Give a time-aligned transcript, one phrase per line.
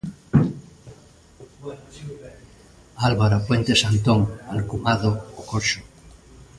[3.07, 4.21] Álvaro Puentes Antón,
[4.55, 5.83] alcumado 'O coxo'.